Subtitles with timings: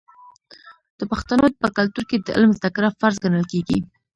[0.97, 3.79] د پښتنو په کلتور کې د علم زده کړه فرض ګڼل کیږي.